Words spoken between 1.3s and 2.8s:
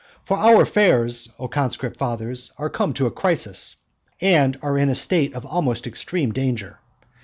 O conscript fathers, are